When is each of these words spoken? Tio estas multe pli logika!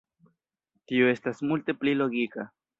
Tio 0.91 1.11
estas 1.13 1.45
multe 1.53 1.79
pli 1.83 1.97
logika! 2.03 2.51